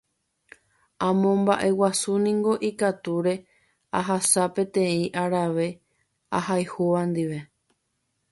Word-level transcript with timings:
amomba'eguasúniko 1.07 2.53
ikatúre 2.69 3.35
ahasa 3.99 4.43
peteĩ 4.55 5.05
arave 5.23 5.67
ahayhúva 6.37 7.01
ndive 7.11 7.39